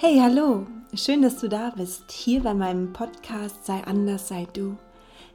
Hey, 0.00 0.20
hallo! 0.22 0.64
Schön, 0.94 1.22
dass 1.22 1.38
du 1.38 1.48
da 1.48 1.72
bist, 1.76 2.12
hier 2.12 2.40
bei 2.40 2.54
meinem 2.54 2.92
Podcast 2.92 3.66
Sei 3.66 3.82
anders, 3.84 4.28
sei 4.28 4.46
du. 4.52 4.76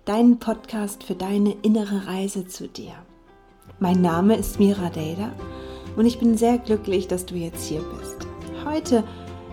Dein 0.06 0.40
Podcast 0.40 1.04
für 1.04 1.16
deine 1.16 1.54
innere 1.64 2.08
Reise 2.08 2.48
zu 2.48 2.70
dir. 2.70 2.94
Mein 3.80 4.00
Name 4.00 4.38
ist 4.38 4.62
Mira 4.62 4.90
Deda 4.90 5.34
und 5.98 6.06
ich 6.06 6.18
bin 6.18 6.38
sehr 6.38 6.60
glücklich, 6.60 7.10
dass 7.10 7.26
du 7.26 7.36
jetzt 7.36 7.68
hier 7.68 7.82
bist. 8.00 8.26
Heute 8.64 9.04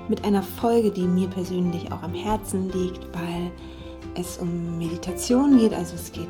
mit 0.08 0.24
einer 0.24 0.44
Folge, 0.44 0.92
die 0.92 1.08
mir 1.08 1.26
persönlich 1.26 1.90
auch 1.90 2.04
am 2.04 2.14
Herzen 2.14 2.70
liegt, 2.70 3.04
weil 3.12 3.50
es 4.14 4.38
um 4.38 4.78
Meditation 4.78 5.58
geht. 5.58 5.74
Also 5.74 5.96
es 5.96 6.12
geht, 6.12 6.28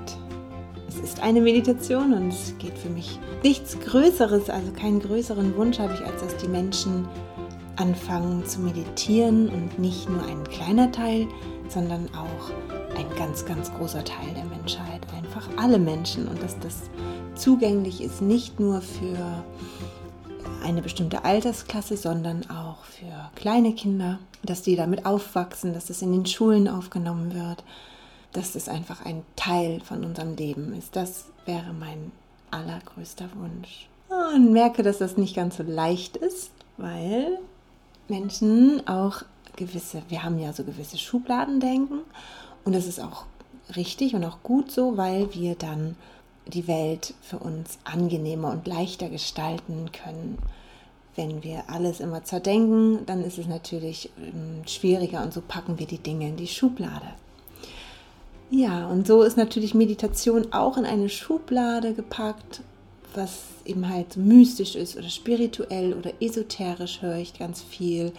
es 0.88 0.96
ist 0.96 1.22
eine 1.22 1.42
Meditation 1.42 2.14
und 2.14 2.28
es 2.28 2.54
geht 2.56 2.78
für 2.78 2.88
mich 2.88 3.20
nichts 3.42 3.78
Größeres, 3.78 4.48
also 4.48 4.72
keinen 4.72 5.00
größeren 5.00 5.54
Wunsch 5.58 5.78
habe 5.78 5.92
ich, 5.92 6.00
als 6.00 6.22
dass 6.22 6.38
die 6.38 6.48
Menschen 6.48 7.06
anfangen 7.80 8.44
zu 8.44 8.60
meditieren 8.60 9.48
und 9.48 9.78
nicht 9.78 10.08
nur 10.08 10.22
ein 10.22 10.44
kleiner 10.44 10.92
Teil, 10.92 11.26
sondern 11.68 12.08
auch 12.14 12.50
ein 12.96 13.06
ganz, 13.16 13.46
ganz 13.46 13.72
großer 13.72 14.04
Teil 14.04 14.34
der 14.34 14.44
Menschheit, 14.44 15.00
einfach 15.16 15.48
alle 15.56 15.78
Menschen 15.78 16.28
und 16.28 16.42
dass 16.42 16.58
das 16.58 16.90
zugänglich 17.34 18.02
ist, 18.02 18.20
nicht 18.20 18.60
nur 18.60 18.82
für 18.82 19.42
eine 20.62 20.82
bestimmte 20.82 21.24
Altersklasse, 21.24 21.96
sondern 21.96 22.48
auch 22.50 22.84
für 22.84 23.30
kleine 23.34 23.72
Kinder, 23.72 24.18
dass 24.42 24.60
die 24.60 24.76
damit 24.76 25.06
aufwachsen, 25.06 25.72
dass 25.72 25.86
das 25.86 26.02
in 26.02 26.12
den 26.12 26.26
Schulen 26.26 26.68
aufgenommen 26.68 27.32
wird, 27.34 27.64
dass 28.32 28.52
das 28.52 28.68
einfach 28.68 29.06
ein 29.06 29.22
Teil 29.36 29.80
von 29.80 30.04
unserem 30.04 30.36
Leben 30.36 30.74
ist. 30.74 30.96
Das 30.96 31.26
wäre 31.46 31.72
mein 31.72 32.12
allergrößter 32.50 33.28
Wunsch. 33.36 33.88
Und 34.34 34.52
merke, 34.52 34.82
dass 34.82 34.98
das 34.98 35.16
nicht 35.16 35.34
ganz 35.34 35.56
so 35.56 35.62
leicht 35.62 36.16
ist, 36.18 36.50
weil 36.76 37.38
Menschen 38.10 38.86
auch 38.86 39.22
gewisse, 39.56 40.02
wir 40.08 40.22
haben 40.22 40.38
ja 40.38 40.52
so 40.52 40.64
gewisse 40.64 40.98
Schubladendenken 40.98 42.00
und 42.64 42.74
das 42.74 42.86
ist 42.86 43.00
auch 43.00 43.24
richtig 43.76 44.14
und 44.14 44.24
auch 44.24 44.42
gut 44.42 44.70
so, 44.70 44.96
weil 44.96 45.32
wir 45.34 45.54
dann 45.54 45.96
die 46.46 46.66
Welt 46.66 47.14
für 47.22 47.38
uns 47.38 47.78
angenehmer 47.84 48.50
und 48.50 48.66
leichter 48.66 49.08
gestalten 49.08 49.90
können. 49.92 50.38
Wenn 51.16 51.42
wir 51.42 51.64
alles 51.68 52.00
immer 52.00 52.24
zerdenken, 52.24 53.04
dann 53.06 53.22
ist 53.22 53.38
es 53.38 53.46
natürlich 53.46 54.10
ähm, 54.18 54.62
schwieriger 54.66 55.22
und 55.22 55.32
so 55.32 55.40
packen 55.40 55.78
wir 55.78 55.86
die 55.86 55.98
Dinge 55.98 56.28
in 56.28 56.36
die 56.36 56.46
Schublade. 56.46 57.06
Ja, 58.50 58.88
und 58.88 59.06
so 59.06 59.22
ist 59.22 59.36
natürlich 59.36 59.74
Meditation 59.74 60.52
auch 60.52 60.76
in 60.76 60.84
eine 60.84 61.08
Schublade 61.08 61.94
gepackt 61.94 62.62
was 63.14 63.42
eben 63.64 63.88
halt 63.88 64.16
mystisch 64.16 64.74
ist 64.74 64.96
oder 64.96 65.08
spirituell 65.08 65.94
oder 65.94 66.12
esoterisch 66.20 67.02
höre 67.02 67.16
ich 67.16 67.38
ganz 67.38 67.62
viel, 67.62 68.12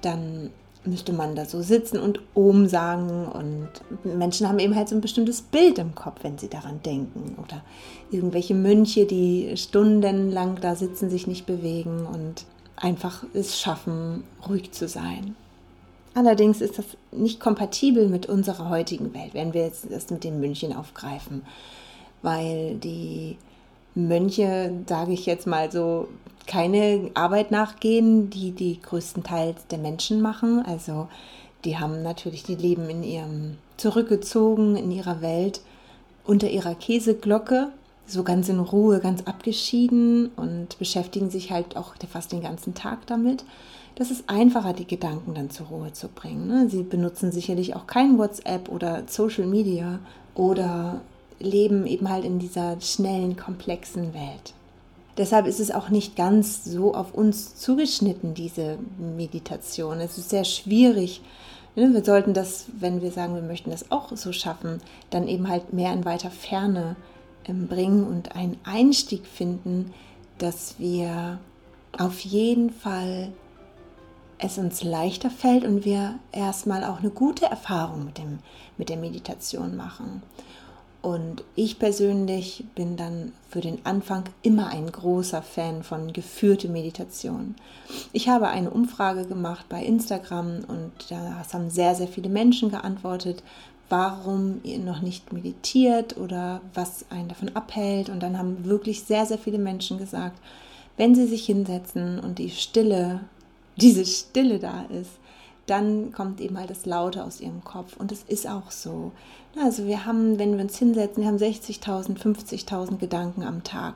dann 0.00 0.50
müsste 0.84 1.12
man 1.12 1.36
da 1.36 1.44
so 1.44 1.62
sitzen 1.62 1.98
und 1.98 2.20
Om 2.34 2.66
sagen 2.66 3.26
und 3.26 3.68
Menschen 4.04 4.48
haben 4.48 4.58
eben 4.58 4.74
halt 4.74 4.88
so 4.88 4.96
ein 4.96 5.00
bestimmtes 5.00 5.40
Bild 5.40 5.78
im 5.78 5.94
Kopf, 5.94 6.22
wenn 6.22 6.38
sie 6.38 6.48
daran 6.48 6.82
denken 6.82 7.36
oder 7.40 7.62
irgendwelche 8.10 8.54
Mönche, 8.54 9.06
die 9.06 9.52
stundenlang 9.56 10.58
da 10.60 10.74
sitzen, 10.74 11.08
sich 11.08 11.26
nicht 11.26 11.46
bewegen 11.46 12.06
und 12.06 12.46
einfach 12.76 13.24
es 13.32 13.60
schaffen, 13.60 14.24
ruhig 14.48 14.72
zu 14.72 14.88
sein. 14.88 15.36
Allerdings 16.14 16.60
ist 16.60 16.78
das 16.78 16.84
nicht 17.10 17.40
kompatibel 17.40 18.08
mit 18.08 18.26
unserer 18.26 18.68
heutigen 18.68 19.14
Welt, 19.14 19.34
wenn 19.34 19.54
wir 19.54 19.62
jetzt 19.62 19.86
das 19.90 20.10
mit 20.10 20.24
den 20.24 20.40
Mönchen 20.40 20.74
aufgreifen, 20.74 21.42
weil 22.22 22.74
die 22.74 23.38
Mönche, 23.94 24.72
sage 24.86 25.12
ich 25.12 25.26
jetzt 25.26 25.46
mal 25.46 25.70
so, 25.70 26.08
keine 26.46 27.10
Arbeit 27.14 27.50
nachgehen, 27.50 28.30
die 28.30 28.52
die 28.52 28.80
größten 28.80 29.22
Teil 29.22 29.54
der 29.70 29.78
Menschen 29.78 30.20
machen. 30.20 30.64
Also 30.66 31.08
die 31.64 31.78
haben 31.78 32.02
natürlich, 32.02 32.42
die 32.42 32.56
leben 32.56 32.88
in 32.90 33.02
ihrem 33.02 33.58
zurückgezogen 33.76 34.76
in 34.76 34.90
ihrer 34.90 35.22
Welt 35.22 35.60
unter 36.24 36.48
ihrer 36.48 36.76
Käseglocke, 36.76 37.68
so 38.06 38.22
ganz 38.22 38.48
in 38.48 38.60
Ruhe, 38.60 39.00
ganz 39.00 39.22
abgeschieden 39.22 40.30
und 40.36 40.78
beschäftigen 40.78 41.30
sich 41.30 41.50
halt 41.50 41.76
auch 41.76 41.94
fast 42.10 42.32
den 42.32 42.42
ganzen 42.42 42.74
Tag 42.74 43.06
damit. 43.06 43.44
Das 43.96 44.10
ist 44.10 44.28
einfacher, 44.28 44.72
die 44.72 44.86
Gedanken 44.86 45.34
dann 45.34 45.50
zur 45.50 45.66
Ruhe 45.66 45.92
zu 45.92 46.08
bringen. 46.08 46.46
Ne? 46.46 46.68
Sie 46.68 46.82
benutzen 46.82 47.32
sicherlich 47.32 47.74
auch 47.74 47.86
kein 47.86 48.18
WhatsApp 48.18 48.68
oder 48.68 49.02
Social 49.06 49.46
Media 49.46 49.98
oder 50.34 51.00
leben 51.38 51.86
eben 51.86 52.08
halt 52.08 52.24
in 52.24 52.38
dieser 52.38 52.80
schnellen, 52.80 53.36
komplexen 53.36 54.14
Welt. 54.14 54.54
Deshalb 55.16 55.46
ist 55.46 55.60
es 55.60 55.70
auch 55.70 55.90
nicht 55.90 56.16
ganz 56.16 56.64
so 56.64 56.94
auf 56.94 57.12
uns 57.12 57.56
zugeschnitten, 57.56 58.32
diese 58.34 58.78
Meditation. 58.98 60.00
Es 60.00 60.16
ist 60.16 60.30
sehr 60.30 60.44
schwierig. 60.44 61.20
Ne? 61.76 61.92
Wir 61.92 62.04
sollten 62.04 62.32
das, 62.32 62.66
wenn 62.78 63.02
wir 63.02 63.10
sagen, 63.10 63.34
wir 63.34 63.42
möchten 63.42 63.70
das 63.70 63.90
auch 63.90 64.16
so 64.16 64.32
schaffen, 64.32 64.80
dann 65.10 65.28
eben 65.28 65.48
halt 65.48 65.72
mehr 65.72 65.92
in 65.92 66.06
weiter 66.06 66.30
Ferne 66.30 66.96
ähm, 67.44 67.66
bringen 67.66 68.04
und 68.04 68.34
einen 68.34 68.58
Einstieg 68.64 69.26
finden, 69.26 69.92
dass 70.38 70.76
wir 70.78 71.38
auf 71.98 72.20
jeden 72.20 72.70
Fall 72.70 73.32
es 74.38 74.58
uns 74.58 74.82
leichter 74.82 75.30
fällt 75.30 75.64
und 75.64 75.84
wir 75.84 76.18
erstmal 76.32 76.84
auch 76.84 76.98
eine 76.98 77.10
gute 77.10 77.46
Erfahrung 77.46 78.06
mit, 78.06 78.18
dem, 78.18 78.40
mit 78.76 78.88
der 78.88 78.96
Meditation 78.96 79.76
machen. 79.76 80.22
Und 81.02 81.42
ich 81.56 81.80
persönlich 81.80 82.64
bin 82.76 82.96
dann 82.96 83.32
für 83.50 83.60
den 83.60 83.84
Anfang 83.84 84.22
immer 84.42 84.68
ein 84.68 84.90
großer 84.90 85.42
Fan 85.42 85.82
von 85.82 86.12
geführte 86.12 86.68
Meditation. 86.68 87.56
Ich 88.12 88.28
habe 88.28 88.46
eine 88.48 88.70
Umfrage 88.70 89.26
gemacht 89.26 89.66
bei 89.68 89.84
Instagram 89.84 90.60
und 90.68 90.92
da 91.08 91.44
haben 91.52 91.70
sehr, 91.70 91.96
sehr 91.96 92.06
viele 92.06 92.28
Menschen 92.28 92.70
geantwortet, 92.70 93.42
warum 93.88 94.60
ihr 94.62 94.78
noch 94.78 95.02
nicht 95.02 95.32
meditiert 95.32 96.16
oder 96.16 96.60
was 96.72 97.04
einen 97.10 97.28
davon 97.28 97.50
abhält. 97.56 98.08
Und 98.08 98.20
dann 98.20 98.38
haben 98.38 98.64
wirklich 98.64 99.02
sehr, 99.02 99.26
sehr 99.26 99.38
viele 99.38 99.58
Menschen 99.58 99.98
gesagt, 99.98 100.38
wenn 100.96 101.16
sie 101.16 101.26
sich 101.26 101.44
hinsetzen 101.44 102.20
und 102.20 102.38
die 102.38 102.50
Stille, 102.50 103.20
diese 103.76 104.06
Stille 104.06 104.60
da 104.60 104.84
ist, 104.84 105.10
dann 105.66 106.12
kommt 106.12 106.40
eben 106.40 106.58
halt 106.58 106.70
das 106.70 106.86
Laute 106.86 107.24
aus 107.24 107.40
ihrem 107.40 107.62
Kopf. 107.62 107.96
Und 107.96 108.12
es 108.12 108.22
ist 108.24 108.48
auch 108.48 108.70
so. 108.70 109.12
Also 109.60 109.86
wir 109.86 110.04
haben, 110.06 110.38
wenn 110.38 110.56
wir 110.56 110.64
uns 110.64 110.78
hinsetzen, 110.78 111.22
wir 111.22 111.28
haben 111.28 111.36
60.000, 111.36 112.18
50.000 112.18 112.98
Gedanken 112.98 113.42
am 113.42 113.62
Tag. 113.62 113.94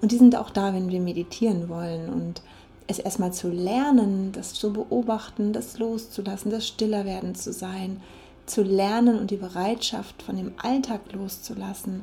Und 0.00 0.12
die 0.12 0.18
sind 0.18 0.36
auch 0.36 0.50
da, 0.50 0.74
wenn 0.74 0.88
wir 0.88 1.00
meditieren 1.00 1.68
wollen. 1.68 2.08
Und 2.08 2.42
es 2.86 2.98
erstmal 2.98 3.32
zu 3.32 3.48
lernen, 3.48 4.32
das 4.32 4.54
zu 4.54 4.72
beobachten, 4.72 5.52
das 5.52 5.78
loszulassen, 5.78 6.50
das 6.50 6.66
stiller 6.66 7.04
werden 7.04 7.34
zu 7.34 7.52
sein, 7.52 8.00
zu 8.46 8.62
lernen 8.62 9.18
und 9.18 9.30
die 9.30 9.36
Bereitschaft 9.36 10.22
von 10.22 10.36
dem 10.36 10.52
Alltag 10.62 11.00
loszulassen. 11.12 12.02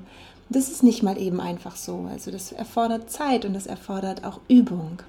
Das 0.49 0.69
ist 0.69 0.83
nicht 0.83 1.03
mal 1.03 1.17
eben 1.17 1.39
einfach 1.39 1.75
so. 1.75 2.07
Also 2.11 2.31
das 2.31 2.51
erfordert 2.51 3.09
Zeit 3.09 3.45
und 3.45 3.53
das 3.53 3.65
erfordert 3.65 4.23
auch 4.23 4.39
Übung. 4.47 5.01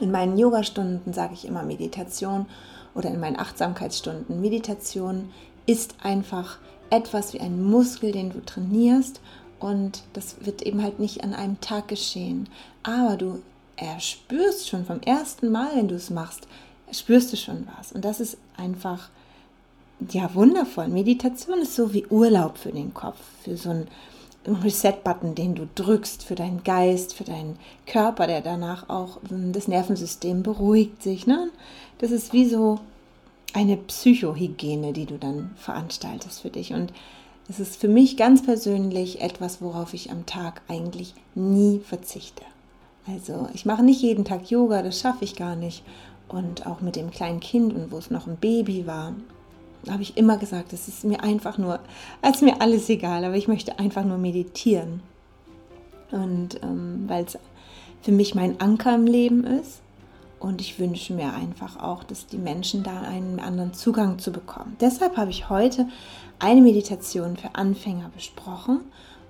In 0.00 0.10
meinen 0.10 0.36
Yogastunden 0.36 1.12
sage 1.12 1.34
ich 1.34 1.46
immer 1.46 1.62
Meditation 1.62 2.46
oder 2.94 3.10
in 3.10 3.20
meinen 3.20 3.38
Achtsamkeitsstunden. 3.38 4.40
Meditation 4.40 5.30
ist 5.66 5.96
einfach 6.02 6.58
etwas 6.90 7.32
wie 7.32 7.40
ein 7.40 7.62
Muskel, 7.62 8.12
den 8.12 8.30
du 8.30 8.44
trainierst 8.44 9.20
und 9.58 10.02
das 10.12 10.36
wird 10.44 10.62
eben 10.62 10.82
halt 10.82 10.98
nicht 10.98 11.24
an 11.24 11.34
einem 11.34 11.60
Tag 11.60 11.88
geschehen. 11.88 12.48
Aber 12.82 13.16
du 13.16 13.42
erspürst 13.76 14.68
schon 14.68 14.84
vom 14.84 15.00
ersten 15.00 15.50
Mal, 15.50 15.70
wenn 15.74 15.88
du 15.88 15.94
es 15.94 16.10
machst, 16.10 16.46
spürst 16.92 17.32
du 17.32 17.36
schon 17.36 17.66
was. 17.76 17.92
Und 17.92 18.04
das 18.04 18.20
ist 18.20 18.36
einfach, 18.56 19.08
ja, 20.10 20.34
wundervoll. 20.34 20.88
Meditation 20.88 21.60
ist 21.60 21.74
so 21.74 21.92
wie 21.92 22.06
Urlaub 22.06 22.58
für 22.58 22.72
den 22.72 22.92
Kopf, 22.94 23.18
für 23.42 23.56
so 23.56 23.70
einen 23.70 23.88
Reset-Button, 24.46 25.34
den 25.34 25.54
du 25.54 25.68
drückst 25.74 26.24
für 26.24 26.34
deinen 26.34 26.62
Geist, 26.64 27.14
für 27.14 27.24
deinen 27.24 27.58
Körper, 27.86 28.26
der 28.26 28.40
danach 28.40 28.88
auch 28.88 29.18
das 29.30 29.68
Nervensystem 29.68 30.42
beruhigt 30.42 31.02
sich. 31.02 31.26
Ne? 31.26 31.50
Das 31.98 32.10
ist 32.10 32.32
wie 32.32 32.46
so 32.46 32.80
eine 33.54 33.76
Psychohygiene, 33.76 34.92
die 34.92 35.06
du 35.06 35.16
dann 35.16 35.50
veranstaltest 35.56 36.42
für 36.42 36.50
dich. 36.50 36.72
Und 36.72 36.92
es 37.48 37.60
ist 37.60 37.76
für 37.76 37.88
mich 37.88 38.16
ganz 38.16 38.42
persönlich 38.42 39.20
etwas, 39.20 39.62
worauf 39.62 39.94
ich 39.94 40.10
am 40.10 40.26
Tag 40.26 40.62
eigentlich 40.68 41.14
nie 41.34 41.80
verzichte. 41.80 42.42
Also 43.06 43.48
ich 43.54 43.66
mache 43.66 43.82
nicht 43.82 44.00
jeden 44.00 44.24
Tag 44.24 44.50
Yoga, 44.50 44.82
das 44.82 44.98
schaffe 44.98 45.24
ich 45.24 45.36
gar 45.36 45.56
nicht. 45.56 45.82
Und 46.28 46.66
auch 46.66 46.80
mit 46.80 46.96
dem 46.96 47.10
kleinen 47.10 47.40
Kind 47.40 47.74
und 47.74 47.92
wo 47.92 47.98
es 47.98 48.10
noch 48.10 48.26
ein 48.26 48.36
Baby 48.36 48.86
war, 48.86 49.14
habe 49.90 50.02
ich 50.02 50.16
immer 50.16 50.36
gesagt, 50.36 50.72
es 50.72 50.88
ist 50.88 51.04
mir 51.04 51.22
einfach 51.22 51.58
nur, 51.58 51.80
es 52.22 52.36
ist 52.36 52.42
mir 52.42 52.60
alles 52.60 52.88
egal, 52.88 53.24
aber 53.24 53.36
ich 53.36 53.48
möchte 53.48 53.78
einfach 53.78 54.04
nur 54.04 54.18
meditieren. 54.18 55.00
Und 56.10 56.62
ähm, 56.62 57.04
weil 57.06 57.24
es 57.24 57.38
für 58.04 58.12
mich 58.12 58.34
mein 58.34 58.60
Anker 58.60 58.94
im 58.94 59.06
Leben 59.06 59.44
ist. 59.44 59.80
Und 60.38 60.60
ich 60.60 60.78
wünsche 60.78 61.14
mir 61.14 61.32
einfach 61.32 61.82
auch, 61.82 62.04
dass 62.04 62.26
die 62.26 62.36
Menschen 62.36 62.82
da 62.82 63.00
einen 63.00 63.40
anderen 63.40 63.72
Zugang 63.72 64.18
zu 64.18 64.30
bekommen. 64.30 64.76
Deshalb 64.78 65.16
habe 65.16 65.30
ich 65.30 65.48
heute 65.48 65.88
eine 66.38 66.60
Meditation 66.60 67.38
für 67.38 67.54
Anfänger 67.54 68.10
besprochen. 68.14 68.80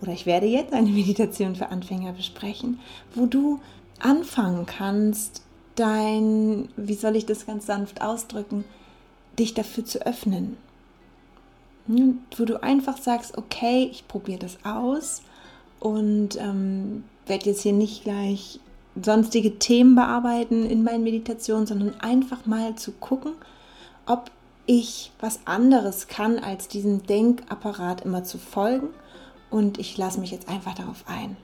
Oder 0.03 0.13
ich 0.13 0.27
werde 0.27 0.47
jetzt 0.47 0.73
eine 0.73 0.91
Meditation 0.91 1.55
für 1.55 1.69
Anfänger 1.69 2.13
besprechen, 2.13 2.81
wo 3.15 3.27
du 3.27 3.61
anfangen 4.01 4.67
kannst, 4.67 5.43
dein, 5.77 6.69
wie 6.77 6.95
soll 6.95 7.15
ich 7.15 7.27
das 7.27 7.47
ganz 7.47 7.67
sanft 7.67 8.03
ausdrücken, 8.03 8.65
dich 9.39 9.55
dafür 9.55 9.85
zu 9.85 10.05
öffnen. 10.07 10.57
Wo 11.87 12.45
du 12.45 12.63
einfach 12.63 12.97
sagst, 12.97 13.37
okay, 13.37 13.89
ich 13.91 14.09
probiere 14.09 14.39
das 14.39 14.59
aus 14.65 15.23
und 15.81 16.37
ähm, 16.41 17.05
werde 17.27 17.47
jetzt 17.47 17.63
hier 17.63 17.75
nicht 17.75 18.05
gleich 18.05 18.59
sonstige 19.01 19.59
Themen 19.59 19.95
bearbeiten 19.95 20.65
in 20.65 20.83
meinen 20.83 21.05
Meditationen, 21.05 21.67
sondern 21.67 22.01
einfach 22.01 22.47
mal 22.47 22.77
zu 22.77 22.93
gucken, 22.93 23.33
ob 24.07 24.31
ich 24.67 25.13
was 25.21 25.41
anderes 25.47 26.09
kann, 26.09 26.39
als 26.39 26.69
diesem 26.69 27.07
Denkapparat 27.07 28.03
immer 28.03 28.25
zu 28.25 28.39
folgen. 28.39 28.89
Und 29.51 29.79
ich 29.79 29.97
lasse 29.99 30.21
mich 30.21 30.31
jetzt 30.31 30.49
einfach 30.49 30.75
darauf 30.75 31.05
ein. 31.07 31.37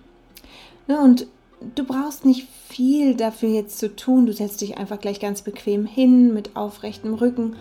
Ne, 0.88 1.00
und 1.00 1.26
du 1.75 1.84
brauchst 1.84 2.25
nicht 2.25 2.48
viel 2.69 3.14
dafür 3.14 3.50
jetzt 3.50 3.78
zu 3.78 3.94
tun. 3.94 4.26
Du 4.26 4.32
setzt 4.32 4.60
dich 4.60 4.78
einfach 4.78 5.00
gleich 5.00 5.20
ganz 5.20 5.42
bequem 5.42 5.84
hin 5.84 6.32
mit 6.32 6.56
aufrechtem 6.56 7.14
Rücken 7.14 7.56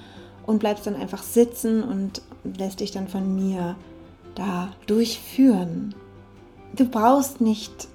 und 0.50 0.58
bleibst 0.58 0.88
dann 0.88 0.96
einfach 0.96 1.22
sitzen 1.22 1.84
und 1.84 2.24
lässt 2.44 2.80
dich 2.80 2.90
dann 2.90 3.08
von 3.08 3.36
mir 3.36 3.76
da 4.34 4.74
durchführen. 4.88 5.94
Du 6.76 6.86
brauchst 6.86 7.40
nicht 7.40 7.88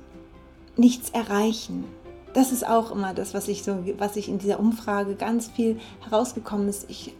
nichts 0.76 1.10
erreichen. 1.10 1.84
Das 2.32 2.52
ist 2.52 2.64
auch 2.64 2.92
immer 2.92 3.12
das, 3.12 3.34
was 3.34 3.48
ich 3.48 3.64
so, 3.64 3.84
was 3.98 4.14
ich 4.14 4.28
in 4.28 4.38
dieser 4.38 4.60
Umfrage 4.60 5.16
ganz 5.16 5.48
viel 5.48 5.80
herausgekommen 6.08 6.68
ist. 6.68 6.88
Ich 6.88 7.12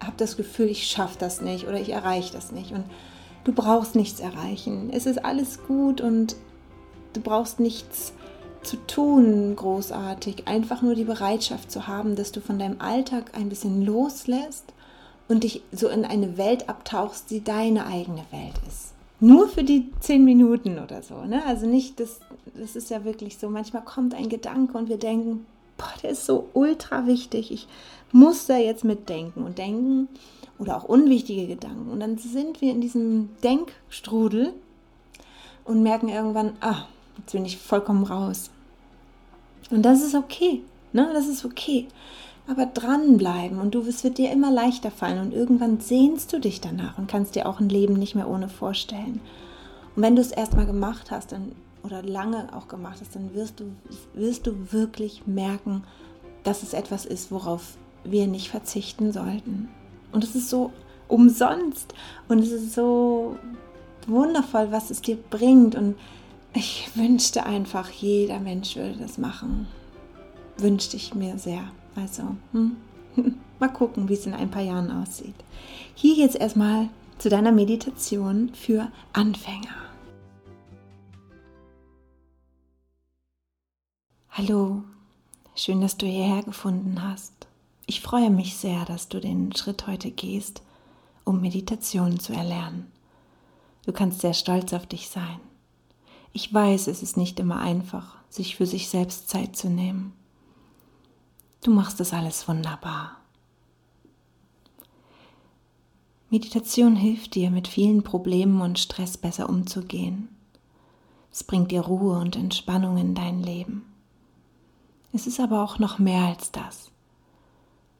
habe 0.00 0.14
das 0.16 0.36
Gefühl, 0.36 0.68
ich 0.68 0.86
schaffe 0.86 1.16
das 1.18 1.40
nicht 1.40 1.66
oder 1.66 1.80
ich 1.80 1.90
erreiche 1.90 2.32
das 2.32 2.52
nicht. 2.52 2.70
Und 2.70 2.84
du 3.42 3.52
brauchst 3.52 3.96
nichts 3.96 4.20
erreichen. 4.20 4.90
Es 4.92 5.06
ist 5.06 5.24
alles 5.24 5.58
gut 5.66 6.00
und 6.00 6.36
du 7.14 7.20
brauchst 7.20 7.58
nichts 7.58 8.12
zu 8.62 8.76
tun, 8.86 9.54
großartig. 9.56 10.46
Einfach 10.46 10.82
nur 10.82 10.94
die 10.94 11.04
Bereitschaft 11.04 11.70
zu 11.70 11.86
haben, 11.86 12.16
dass 12.16 12.32
du 12.32 12.40
von 12.40 12.58
deinem 12.58 12.80
Alltag 12.80 13.32
ein 13.34 13.48
bisschen 13.48 13.84
loslässt 13.84 14.64
und 15.28 15.44
dich 15.44 15.62
so 15.72 15.88
in 15.88 16.04
eine 16.04 16.36
Welt 16.36 16.68
abtauchst, 16.68 17.30
die 17.30 17.44
deine 17.44 17.86
eigene 17.86 18.24
Welt 18.30 18.54
ist. 18.66 18.94
Nur 19.20 19.48
für 19.48 19.64
die 19.64 19.90
zehn 20.00 20.24
Minuten 20.24 20.78
oder 20.78 21.02
so. 21.02 21.24
Ne? 21.24 21.44
Also 21.46 21.66
nicht, 21.66 21.98
das, 21.98 22.20
das 22.54 22.76
ist 22.76 22.90
ja 22.90 23.04
wirklich 23.04 23.38
so. 23.38 23.50
Manchmal 23.50 23.82
kommt 23.82 24.14
ein 24.14 24.28
Gedanke 24.28 24.78
und 24.78 24.88
wir 24.88 24.98
denken, 24.98 25.44
boah, 25.76 25.92
der 26.02 26.10
ist 26.10 26.24
so 26.24 26.48
ultra 26.54 27.06
wichtig. 27.06 27.50
Ich 27.50 27.66
muss 28.12 28.46
da 28.46 28.56
jetzt 28.56 28.84
mitdenken 28.84 29.42
und 29.42 29.58
denken 29.58 30.08
oder 30.58 30.76
auch 30.76 30.84
unwichtige 30.84 31.46
Gedanken. 31.46 31.90
Und 31.90 32.00
dann 32.00 32.16
sind 32.18 32.60
wir 32.60 32.70
in 32.70 32.80
diesem 32.80 33.30
Denkstrudel 33.42 34.52
und 35.64 35.82
merken 35.82 36.08
irgendwann, 36.08 36.52
ah, 36.60 36.86
jetzt 37.18 37.32
bin 37.32 37.44
ich 37.44 37.58
vollkommen 37.58 38.04
raus. 38.04 38.50
Und 39.70 39.82
das 39.82 40.02
ist 40.02 40.14
okay, 40.14 40.62
ne? 40.92 41.10
Das 41.12 41.26
ist 41.26 41.44
okay. 41.44 41.88
Aber 42.46 42.64
dranbleiben 42.64 43.58
und 43.58 43.74
du, 43.74 43.82
es 43.82 44.02
wird 44.04 44.16
dir 44.16 44.32
immer 44.32 44.50
leichter 44.50 44.90
fallen 44.90 45.20
und 45.20 45.34
irgendwann 45.34 45.80
sehnst 45.80 46.32
du 46.32 46.40
dich 46.40 46.62
danach 46.62 46.96
und 46.96 47.06
kannst 47.06 47.34
dir 47.34 47.46
auch 47.46 47.60
ein 47.60 47.68
Leben 47.68 47.94
nicht 47.94 48.14
mehr 48.14 48.28
ohne 48.28 48.48
vorstellen. 48.48 49.20
Und 49.94 50.02
wenn 50.02 50.16
du 50.16 50.22
es 50.22 50.32
erstmal 50.32 50.64
gemacht 50.64 51.10
hast 51.10 51.32
dann, 51.32 51.52
oder 51.82 52.02
lange 52.02 52.48
auch 52.56 52.66
gemacht 52.66 52.98
hast, 53.00 53.14
dann 53.14 53.34
wirst 53.34 53.60
du, 53.60 53.64
wirst 54.14 54.46
du 54.46 54.72
wirklich 54.72 55.26
merken, 55.26 55.84
dass 56.42 56.62
es 56.62 56.72
etwas 56.72 57.04
ist, 57.04 57.30
worauf 57.30 57.76
wir 58.04 58.26
nicht 58.26 58.48
verzichten 58.48 59.12
sollten. 59.12 59.68
Und 60.12 60.24
es 60.24 60.34
ist 60.34 60.48
so 60.48 60.72
umsonst 61.08 61.94
und 62.28 62.38
es 62.38 62.50
ist 62.50 62.72
so 62.74 63.36
wundervoll, 64.06 64.68
was 64.70 64.90
es 64.90 65.02
dir 65.02 65.18
bringt. 65.30 65.74
Und 65.74 65.96
ich 66.58 66.90
wünschte 66.96 67.46
einfach, 67.46 67.88
jeder 67.90 68.40
Mensch 68.40 68.74
würde 68.74 68.98
das 68.98 69.16
machen. 69.16 69.68
Wünschte 70.56 70.96
ich 70.96 71.14
mir 71.14 71.38
sehr. 71.38 71.70
Also, 71.94 72.36
hm? 72.52 72.76
mal 73.60 73.68
gucken, 73.68 74.08
wie 74.08 74.14
es 74.14 74.26
in 74.26 74.34
ein 74.34 74.50
paar 74.50 74.62
Jahren 74.62 74.90
aussieht. 74.90 75.36
Hier 75.94 76.14
jetzt 76.14 76.36
erstmal 76.36 76.88
zu 77.18 77.28
deiner 77.28 77.52
Meditation 77.52 78.52
für 78.54 78.90
Anfänger. 79.12 79.74
Hallo, 84.30 84.82
schön, 85.54 85.80
dass 85.80 85.96
du 85.96 86.06
hierher 86.06 86.42
gefunden 86.42 87.02
hast. 87.02 87.46
Ich 87.86 88.00
freue 88.00 88.30
mich 88.30 88.56
sehr, 88.56 88.84
dass 88.84 89.08
du 89.08 89.20
den 89.20 89.54
Schritt 89.54 89.86
heute 89.86 90.10
gehst, 90.10 90.62
um 91.24 91.40
Meditation 91.40 92.18
zu 92.18 92.32
erlernen. 92.32 92.90
Du 93.86 93.92
kannst 93.92 94.20
sehr 94.20 94.34
stolz 94.34 94.72
auf 94.72 94.86
dich 94.86 95.08
sein. 95.08 95.40
Ich 96.40 96.54
weiß, 96.54 96.86
es 96.86 97.02
ist 97.02 97.16
nicht 97.16 97.40
immer 97.40 97.58
einfach, 97.58 98.14
sich 98.28 98.54
für 98.54 98.64
sich 98.64 98.88
selbst 98.88 99.28
Zeit 99.28 99.56
zu 99.56 99.68
nehmen. 99.68 100.12
Du 101.64 101.72
machst 101.72 101.98
das 101.98 102.12
alles 102.12 102.46
wunderbar. 102.46 103.16
Meditation 106.30 106.94
hilft 106.94 107.34
dir, 107.34 107.50
mit 107.50 107.66
vielen 107.66 108.04
Problemen 108.04 108.60
und 108.60 108.78
Stress 108.78 109.16
besser 109.16 109.48
umzugehen. 109.48 110.28
Es 111.32 111.42
bringt 111.42 111.72
dir 111.72 111.80
Ruhe 111.80 112.16
und 112.20 112.36
Entspannung 112.36 112.98
in 112.98 113.16
dein 113.16 113.42
Leben. 113.42 113.84
Es 115.12 115.26
ist 115.26 115.40
aber 115.40 115.64
auch 115.64 115.80
noch 115.80 115.98
mehr 115.98 116.22
als 116.22 116.52
das. 116.52 116.92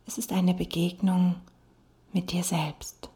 Es 0.06 0.17
ist 0.17 0.31
eine 0.31 0.55
Begegnung 0.55 1.34
mit 2.12 2.31
dir 2.31 2.44
selbst. 2.44 3.11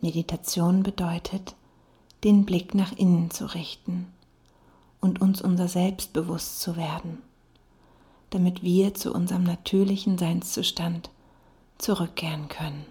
Meditation 0.00 0.82
bedeutet, 0.82 1.54
den 2.24 2.44
Blick 2.44 2.74
nach 2.74 2.92
innen 2.92 3.30
zu 3.30 3.46
richten 3.54 4.06
und 5.00 5.20
uns 5.20 5.40
unser 5.40 5.68
Selbst 5.68 6.12
bewusst 6.12 6.60
zu 6.60 6.76
werden, 6.76 7.18
damit 8.30 8.62
wir 8.62 8.94
zu 8.94 9.12
unserem 9.12 9.44
natürlichen 9.44 10.18
Seinszustand 10.18 11.10
zurückkehren 11.78 12.48
können. 12.48 12.84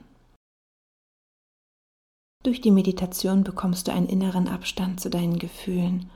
Durch 2.44 2.62
die 2.62 2.72
Meditation 2.72 3.44
bekommst 3.44 3.88
du 3.88 3.92
einen 3.92 4.08
inneren 4.08 4.48
Abstand 4.48 5.02
zu 5.02 5.10
deinen 5.10 5.38
Gefühlen 5.38 6.10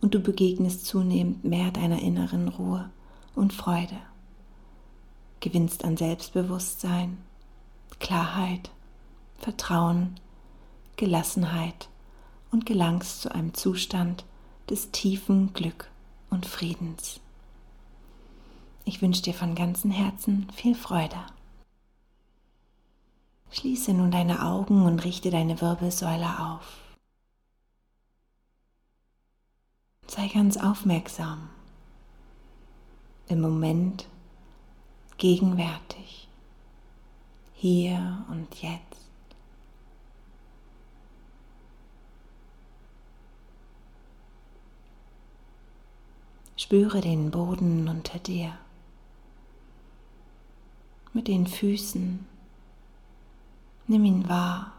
und 0.00 0.14
du 0.14 0.20
begegnest 0.20 0.86
zunehmend 0.86 1.44
mehr 1.44 1.70
deiner 1.70 2.00
inneren 2.00 2.48
Ruhe 2.48 2.90
und 3.34 3.52
Freude 3.52 3.98
gewinnst 5.44 5.84
an 5.84 5.98
Selbstbewusstsein, 5.98 7.18
Klarheit, 8.00 8.70
Vertrauen, 9.36 10.18
Gelassenheit 10.96 11.90
und 12.54 12.66
gelangst 12.66 13.20
zu 13.20 13.34
einem 13.34 13.52
Zustand 13.52 14.24
des 14.70 14.92
tiefen 14.92 15.52
Glück 15.54 15.90
und 16.30 16.46
Friedens. 16.46 17.20
Ich 18.84 19.02
wünsche 19.02 19.22
dir 19.22 19.34
von 19.34 19.56
ganzem 19.56 19.90
Herzen 19.90 20.48
viel 20.54 20.76
Freude. 20.76 21.18
Schließe 23.50 23.92
nun 23.92 24.12
deine 24.12 24.44
Augen 24.46 24.86
und 24.86 25.04
richte 25.04 25.30
deine 25.30 25.60
Wirbelsäule 25.60 26.38
auf. 26.38 26.78
Sei 30.06 30.28
ganz 30.28 30.56
aufmerksam. 30.56 31.50
Im 33.26 33.40
Moment 33.40 34.06
gegenwärtig, 35.18 36.28
hier 37.54 38.24
und 38.30 38.62
jetzt. 38.62 39.03
Spüre 46.56 47.00
den 47.00 47.30
Boden 47.30 47.88
unter 47.88 48.18
dir 48.18 48.56
mit 51.12 51.28
den 51.28 51.46
Füßen. 51.46 52.26
Nimm 53.86 54.04
ihn 54.04 54.28
wahr. 54.28 54.72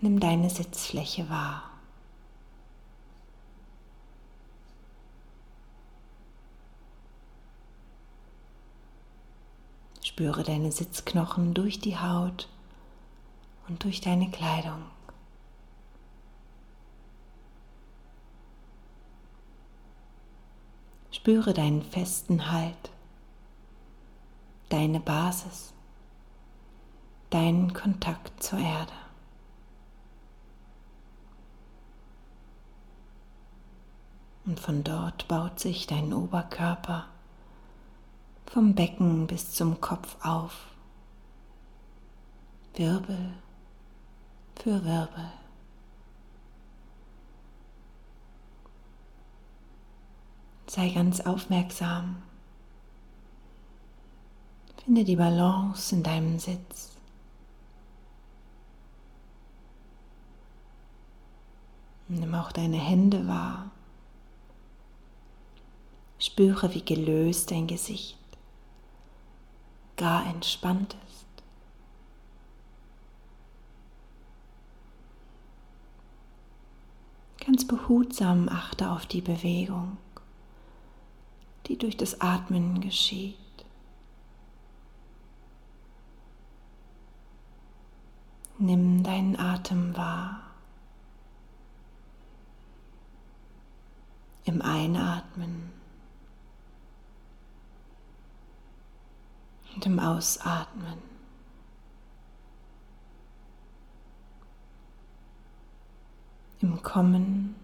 Nimm 0.00 0.20
deine 0.20 0.48
Sitzfläche 0.48 1.28
wahr. 1.28 1.64
Spüre 10.04 10.42
deine 10.42 10.72
Sitzknochen 10.72 11.54
durch 11.54 11.80
die 11.80 11.96
Haut 11.96 12.48
und 13.68 13.84
durch 13.84 14.00
deine 14.00 14.30
Kleidung. 14.30 14.82
Spüre 21.28 21.52
deinen 21.52 21.82
festen 21.82 22.50
Halt, 22.50 22.90
deine 24.70 24.98
Basis, 24.98 25.74
deinen 27.28 27.74
Kontakt 27.74 28.42
zur 28.42 28.58
Erde. 28.58 28.94
Und 34.46 34.58
von 34.58 34.82
dort 34.82 35.28
baut 35.28 35.60
sich 35.60 35.86
dein 35.86 36.14
Oberkörper 36.14 37.04
vom 38.46 38.74
Becken 38.74 39.26
bis 39.26 39.52
zum 39.52 39.82
Kopf 39.82 40.16
auf, 40.24 40.68
Wirbel 42.72 43.34
für 44.56 44.82
Wirbel. 44.82 45.30
Sei 50.68 50.90
ganz 50.90 51.20
aufmerksam. 51.20 52.22
Finde 54.84 55.04
die 55.04 55.16
Balance 55.16 55.94
in 55.94 56.02
deinem 56.02 56.38
Sitz. 56.38 56.96
Nimm 62.08 62.34
auch 62.34 62.52
deine 62.52 62.78
Hände 62.78 63.26
wahr. 63.26 63.70
Spüre, 66.18 66.74
wie 66.74 66.84
gelöst 66.84 67.50
dein 67.50 67.66
Gesicht, 67.66 68.18
gar 69.96 70.26
entspannt 70.26 70.96
ist. 71.08 71.26
Ganz 77.46 77.66
behutsam 77.66 78.48
achte 78.48 78.90
auf 78.90 79.06
die 79.06 79.20
Bewegung, 79.20 79.96
die 81.68 81.76
durch 81.76 81.96
das 81.96 82.20
Atmen 82.20 82.80
geschieht. 82.80 83.36
Nimm 88.58 89.04
deinen 89.04 89.38
Atem 89.38 89.96
wahr. 89.96 90.40
Im 94.44 94.62
Einatmen 94.62 95.70
und 99.74 99.84
im 99.84 99.98
Ausatmen. 100.00 100.98
Im 106.60 106.82
Kommen 106.82 107.54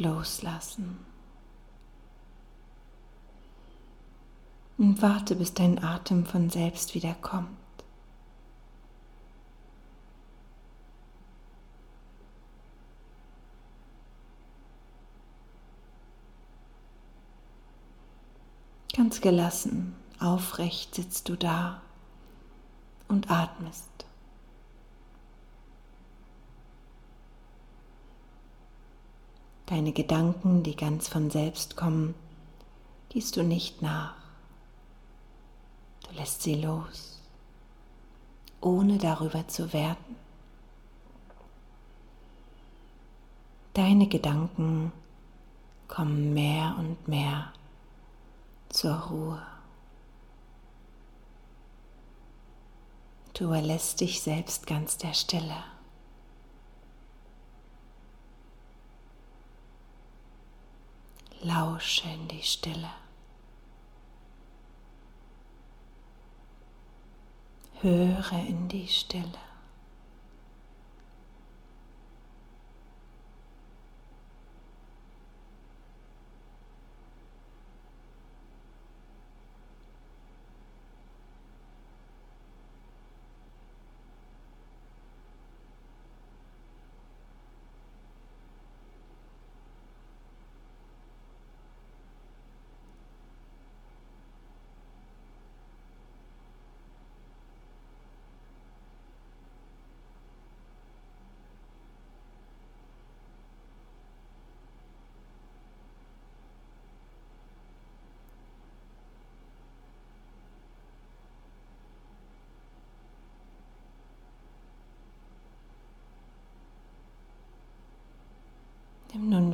Loslassen. 0.00 0.98
Und 4.76 5.00
warte, 5.02 5.36
bis 5.36 5.54
dein 5.54 5.82
Atem 5.82 6.26
von 6.26 6.50
selbst 6.50 6.94
wieder 6.94 7.14
kommt. 7.14 7.48
Ganz 18.96 19.20
gelassen, 19.20 19.94
aufrecht 20.20 20.94
sitzt 20.94 21.28
du 21.28 21.36
da 21.36 21.82
und 23.08 23.30
atmest. 23.30 24.06
Deine 29.66 29.92
Gedanken, 29.92 30.62
die 30.62 30.76
ganz 30.76 31.08
von 31.08 31.30
selbst 31.30 31.74
kommen, 31.74 32.14
gehst 33.08 33.36
du 33.36 33.42
nicht 33.42 33.80
nach. 33.80 34.14
Du 36.06 36.14
lässt 36.16 36.42
sie 36.42 36.56
los, 36.56 37.18
ohne 38.60 38.98
darüber 38.98 39.48
zu 39.48 39.72
werten. 39.72 40.16
Deine 43.72 44.06
Gedanken 44.06 44.92
kommen 45.88 46.34
mehr 46.34 46.76
und 46.78 47.08
mehr 47.08 47.52
zur 48.68 48.94
Ruhe. 48.94 49.42
Du 53.32 53.44
überlässt 53.44 54.00
dich 54.00 54.20
selbst 54.20 54.66
ganz 54.66 54.98
der 54.98 55.14
Stille. 55.14 55.73
Lausche 61.44 62.08
in 62.08 62.26
die 62.26 62.42
Stille. 62.42 62.88
Höre 67.82 68.32
in 68.48 68.66
die 68.66 68.88
Stille. 68.88 69.38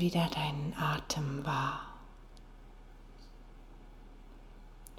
Wieder 0.00 0.28
deinen 0.28 0.74
Atem 0.78 1.44
wahr. 1.44 1.80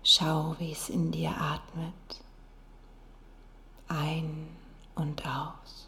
Schau, 0.03 0.55
wie 0.59 0.73
es 0.73 0.89
in 0.89 1.11
dir 1.11 1.35
atmet. 1.35 2.21
Ein 3.87 4.47
und 4.93 5.25
aus. 5.25 5.87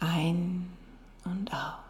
Ein 0.00 0.70
und 1.24 1.50
aus. 1.50 1.88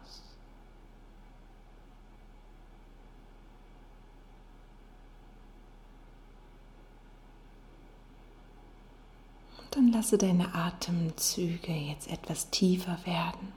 Dann 9.71 9.91
lasse 9.91 10.17
deine 10.17 10.53
Atemzüge 10.55 11.73
jetzt 11.73 12.11
etwas 12.11 12.49
tiefer 12.49 12.97
werden. 13.05 13.53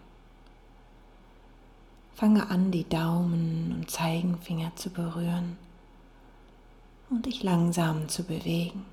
Fange 2.14 2.50
an, 2.50 2.70
die 2.70 2.88
Daumen 2.88 3.72
und 3.72 3.90
Zeigenfinger 3.90 4.76
zu 4.76 4.90
berühren 4.90 5.56
und 7.10 7.26
dich 7.26 7.42
langsam 7.42 8.08
zu 8.08 8.24
bewegen. 8.24 8.84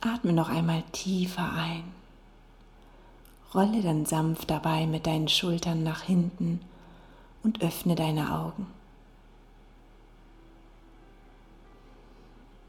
Atme 0.00 0.32
noch 0.32 0.48
einmal 0.48 0.82
tiefer 0.92 1.52
ein. 1.52 1.84
Rolle 3.52 3.82
dann 3.82 4.06
sanft 4.06 4.48
dabei 4.48 4.86
mit 4.86 5.06
deinen 5.06 5.28
Schultern 5.28 5.82
nach 5.82 6.02
hinten 6.02 6.60
und 7.42 7.62
öffne 7.62 7.96
deine 7.96 8.32
Augen. 8.32 8.66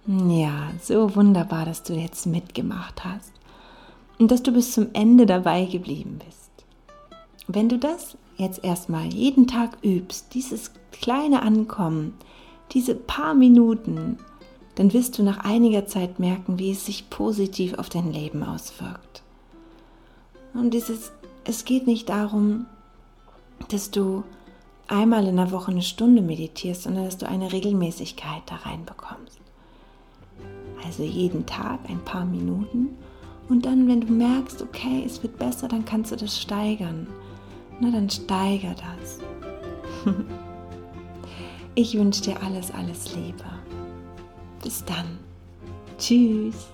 Ja, 0.08 0.72
so 0.81 1.15
wunderbar, 1.15 1.65
dass 1.65 1.84
du 1.84 1.93
jetzt 1.93 2.25
mitgemacht 2.25 3.05
hast 3.05 3.31
und 4.17 4.31
dass 4.31 4.41
du 4.41 4.51
bis 4.51 4.74
zum 4.74 4.88
Ende 4.93 5.27
dabei 5.27 5.65
geblieben 5.65 6.20
bist. 6.25 6.50
Wenn 7.48 7.70
du 7.70 7.77
das 7.77 8.17
jetzt 8.38 8.63
erstmal 8.63 9.05
jeden 9.13 9.46
Tag 9.46 9.77
übst, 9.84 10.34
dieses 10.34 10.72
kleine 10.91 11.43
Ankommen, 11.43 12.15
diese 12.72 12.96
paar 12.96 13.36
Minuten, 13.36 14.17
dann 14.75 14.91
wirst 14.93 15.20
du 15.20 15.24
nach 15.24 15.39
einiger 15.43 15.86
Zeit 15.86 16.17
merken, 16.17 16.58
wie 16.58 16.72
es 16.72 16.86
sich 16.86 17.12
positiv 17.12 17.75
auf 17.75 17.89
dein 17.89 18.12
Leben 18.12 18.41
auswirkt. 18.41 19.22
Und 20.55 20.74
dieses, 20.74 21.12
es 21.43 21.63
geht 21.63 21.86
nicht 21.86 22.10
darum, 22.10 22.65
dass 23.70 23.91
du 23.91 24.24
einmal 24.88 25.27
in 25.27 25.36
der 25.36 25.51
Woche 25.51 25.72
eine 25.72 25.84
Stunde 25.84 26.24
meditierst, 26.24 26.84
sondern 26.84 27.05
dass 27.05 27.20
du 27.20 27.27
eine 27.27 27.51
Regelmäßigkeit 27.51 28.41
da 28.48 28.55
reinbekommst. 28.55 29.39
Also 30.84 31.04
jeden 31.04 31.46
Tag 31.46 31.80
ein 31.90 32.04
paar 32.04 32.26
Minuten. 32.26 32.90
Und 33.50 33.66
dann, 33.66 33.88
wenn 33.88 34.02
du 34.02 34.12
merkst, 34.12 34.62
okay, 34.62 35.04
es 35.06 35.22
wird 35.22 35.38
besser, 35.38 35.68
dann 35.68 35.86
kannst 35.86 36.12
du 36.12 36.16
das 36.16 36.40
steigern. 36.40 37.08
Na, 37.80 37.92
dann 37.92 38.10
steiger 38.10 38.76
das. 38.76 39.20
ich 41.76 41.98
wünsche 41.98 42.22
dir 42.22 42.42
alles, 42.44 42.72
alles 42.72 43.16
Liebe. 43.16 43.44
Bis 44.64 44.84
dann. 44.86 45.20
Tschüss. 45.98 46.68